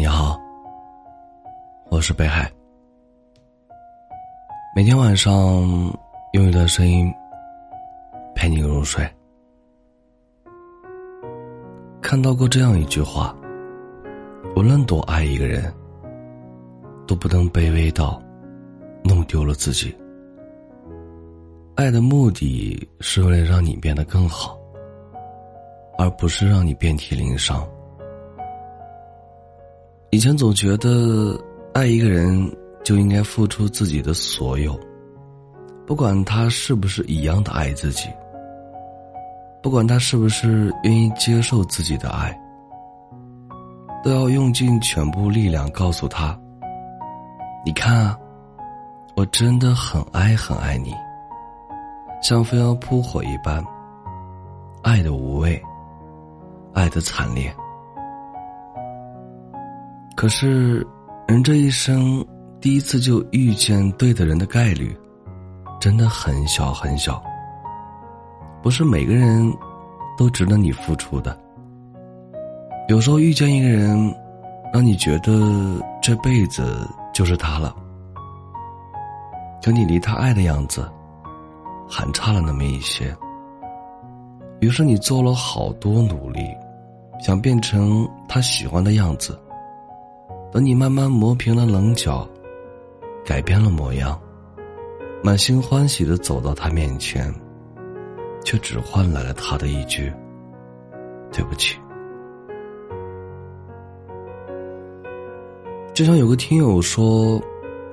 [0.00, 0.40] 你好，
[1.90, 2.50] 我是北海。
[4.74, 5.34] 每天晚上
[6.32, 7.12] 用一段声音
[8.34, 9.06] 陪你入睡。
[12.00, 13.36] 看到过这样一句话：
[14.56, 15.70] 无论多爱一个人，
[17.06, 18.18] 都不能卑微到
[19.04, 19.94] 弄丢了自己。
[21.74, 24.58] 爱的目的是为了让你变得更好，
[25.98, 27.68] 而不是让你遍体鳞伤。
[30.12, 31.40] 以前总觉得
[31.72, 32.50] 爱一个人
[32.82, 34.76] 就应该付出自己的所有，
[35.86, 38.08] 不管他是不是一样的爱自己，
[39.62, 42.36] 不管他是不是愿意接受自己的爱，
[44.02, 46.36] 都要用尽全部力量告诉他
[47.64, 48.18] ：“你看啊，
[49.14, 50.92] 我真的很爱很爱你，
[52.20, 53.64] 像飞蛾扑火一般，
[54.82, 55.62] 爱的无畏，
[56.74, 57.54] 爱的惨烈。”
[60.20, 60.86] 可是，
[61.26, 62.22] 人这一生
[62.60, 64.94] 第一次就遇见对的人的概率，
[65.80, 67.22] 真的很小很小。
[68.62, 69.50] 不是每个人
[70.18, 71.34] 都值得你付出的。
[72.86, 74.14] 有时候遇见一个人，
[74.74, 77.74] 让你觉得这辈子就是他了，
[79.64, 80.86] 可你离他爱的样子，
[81.88, 83.16] 还差了那么一些。
[84.60, 86.46] 于是你做了好多努力，
[87.22, 89.40] 想变成他喜欢的样子。
[90.52, 92.28] 等你慢慢磨平了棱角，
[93.24, 94.20] 改变了模样，
[95.22, 97.32] 满心欢喜的走到他面前，
[98.44, 100.12] 却只换来了他的一句
[101.32, 101.78] “对不起”。
[105.94, 107.40] 就像有个听友说：“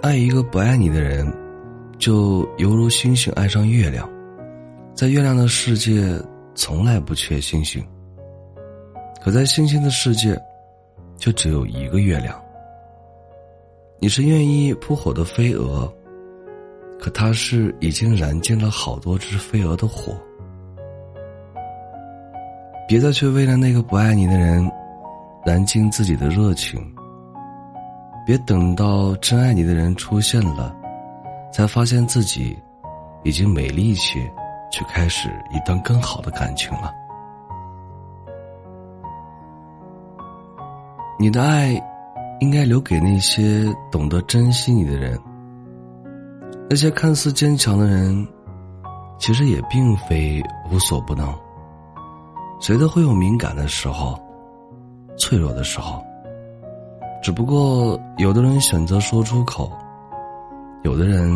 [0.00, 1.30] 爱一个不爱你的人，
[1.98, 4.08] 就犹如星星爱上月亮，
[4.94, 6.18] 在月亮的世界
[6.54, 7.86] 从来不缺星星，
[9.22, 10.40] 可在星星的世界，
[11.18, 12.40] 就只有一个月亮。”
[13.98, 15.90] 你是愿意扑火的飞蛾，
[17.00, 20.14] 可它是已经燃尽了好多只飞蛾的火。
[22.86, 24.70] 别再去为了那个不爱你的人，
[25.46, 26.78] 燃尽自己的热情。
[28.26, 30.76] 别等到真爱你的人出现了，
[31.50, 32.54] 才发现自己
[33.24, 34.20] 已经没力气
[34.70, 36.92] 去开始一段更好的感情了。
[41.18, 41.82] 你的爱。
[42.40, 45.18] 应该留给那些懂得珍惜你的人。
[46.68, 48.26] 那些看似坚强的人，
[49.18, 51.32] 其实也并非无所不能。
[52.60, 54.18] 谁都会有敏感的时候，
[55.16, 56.02] 脆弱的时候。
[57.22, 59.72] 只不过，有的人选择说出口，
[60.82, 61.30] 有的人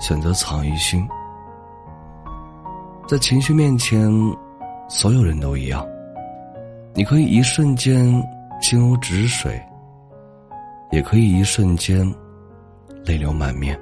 [0.00, 1.06] 选择藏于心。
[3.06, 4.10] 在情绪面前，
[4.88, 5.86] 所有人都一样。
[6.94, 8.12] 你可以一瞬间
[8.60, 9.60] 心如止水。
[10.90, 12.10] 也可以一瞬间
[13.04, 13.78] 泪流满面。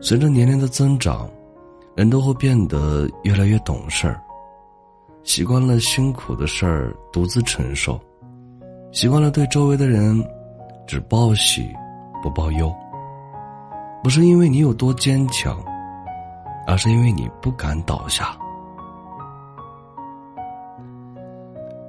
[0.00, 1.30] 随着年龄的增长，
[1.94, 4.20] 人都会变得越来越懂事儿，
[5.22, 8.00] 习惯了辛苦的事儿独自承受，
[8.90, 10.20] 习惯了对周围的人
[10.86, 11.68] 只报喜
[12.20, 12.74] 不报忧。
[14.02, 15.56] 不是因为你有多坚强，
[16.66, 18.36] 而是因为你不敢倒下。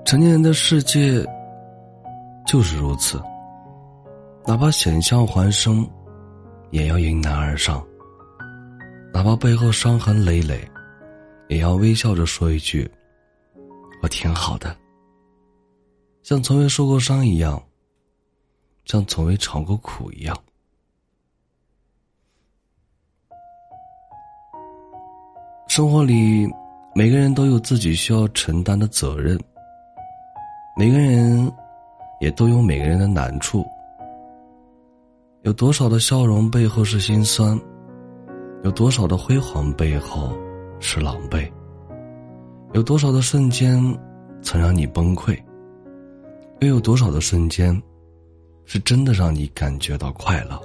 [0.05, 1.25] 成年人的世界。
[2.45, 3.21] 就是如此，
[4.45, 5.89] 哪怕险象环生，
[6.71, 7.81] 也要迎难而上；
[9.13, 10.69] 哪怕背后伤痕累累，
[11.47, 12.89] 也要微笑着说一句
[14.03, 14.75] ：“我挺好的。”
[16.21, 17.61] 像从未受过伤一样，
[18.85, 20.37] 像从未尝过苦一样。
[25.67, 26.47] 生活里，
[26.93, 29.39] 每个人都有自己需要承担的责任，
[30.77, 31.51] 每个人。
[32.23, 33.65] 也都有每个人的难处，
[35.41, 37.59] 有多少的笑容背后是心酸，
[38.63, 40.33] 有多少的辉煌背后
[40.79, 41.51] 是狼狈，
[42.71, 43.77] 有多少的瞬间
[44.41, 45.37] 曾让你崩溃，
[46.61, 47.77] 又有多少的瞬间
[48.63, 50.57] 是真的让你感觉到快乐。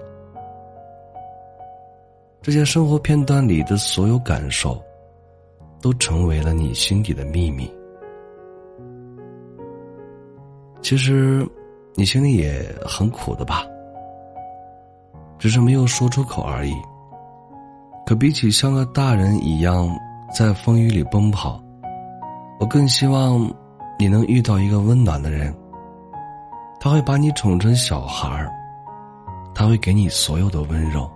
[2.41, 4.81] 这些生活片段里的所有感受，
[5.83, 7.69] 都成为了你心底的秘密。
[10.81, 11.47] 其实，
[11.95, 13.65] 你心里也很苦的吧？
[15.39, 16.75] 只是没有说出口而已。
[18.07, 19.89] 可比起像个大人一样
[20.35, 21.61] 在风雨里奔跑，
[22.59, 23.53] 我更希望
[23.99, 25.55] 你能遇到一个温暖的人。
[26.81, 28.51] 他会把你宠成小孩儿，
[29.55, 31.11] 他会给你所有的温柔。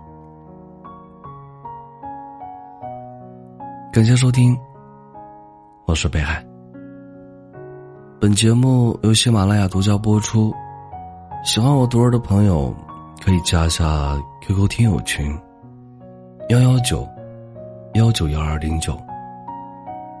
[3.91, 4.57] 感谢收听，
[5.85, 6.52] 我是北海。
[8.23, 10.55] 本节目由喜马拉雅独家播出。
[11.43, 12.73] 喜欢我独儿的朋友，
[13.21, 15.37] 可以加下 QQ 听友群：
[16.47, 17.05] 幺幺九
[17.95, 18.97] 幺九幺二零九。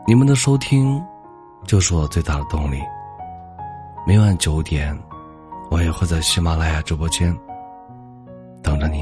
[0.05, 1.01] 你们的收听，
[1.65, 2.77] 就是我最大的动力。
[4.05, 4.93] 每晚九点，
[5.71, 7.33] 我也会在喜马拉雅直播间
[8.61, 9.01] 等着你。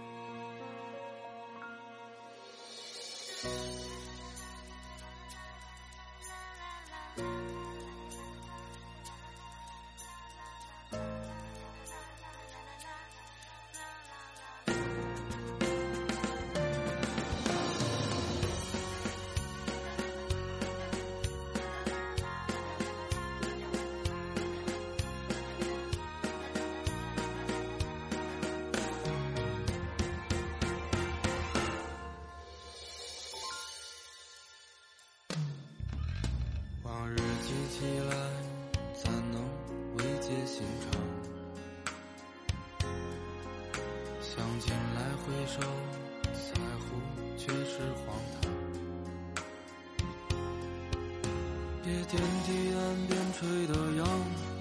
[3.43, 3.70] Bye.
[37.71, 38.13] 起来，
[38.93, 39.41] 怎能
[39.95, 40.91] 慰藉心肠？
[44.19, 45.61] 想起来回首，
[46.33, 46.83] 在乎
[47.37, 48.43] 却是荒唐。
[51.81, 54.05] 别惦记岸边吹的杨，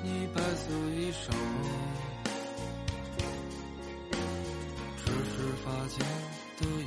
[0.04, 1.22] 你白色衣裳，
[5.04, 5.34] 只是
[5.64, 5.98] 发间
[6.58, 6.86] 的雨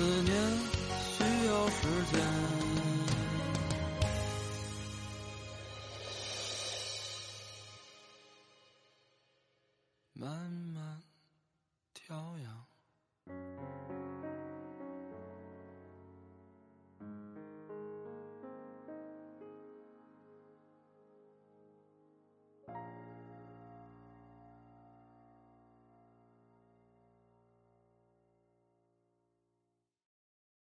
[0.00, 0.34] 思念
[1.18, 1.68] 需要。
[1.68, 2.59] 时间。